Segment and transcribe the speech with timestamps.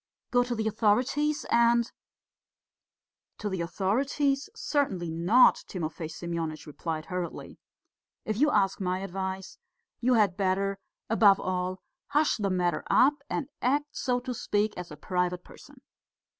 [0.31, 1.91] Go to the authorities and..."
[3.37, 4.49] "To the authorities?
[4.55, 7.59] Certainly not," Timofey Semyonitch replied hurriedly.
[8.25, 9.59] "If you ask my advice,
[9.99, 14.89] you had better, above all, hush the matter up and act, so to speak, as
[14.89, 15.81] a private person.